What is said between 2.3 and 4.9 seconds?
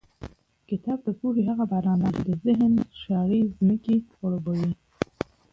ذهن شاړې ځمکې خړوبوي.